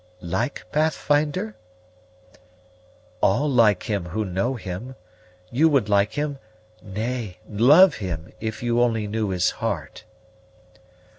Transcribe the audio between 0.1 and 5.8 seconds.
"Like Pathfinder?" "All like him who know him you